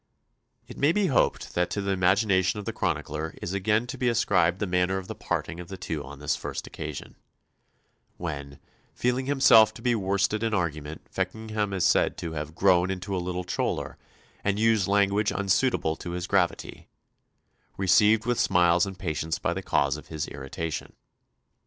[0.67, 4.09] It may be hoped that to the imagination of the chronicler is again to be
[4.09, 7.17] ascribed the manner of the parting of the two on this first occasion,
[8.17, 8.57] when,
[8.95, 13.21] feeling himself to be worsted in argument, Feckenham is said to have "grown into a
[13.21, 13.99] little choler,"
[14.43, 16.87] and used language unsuitable to his gravity,
[17.77, 20.93] received with smiles and patience by the cause of his irritation.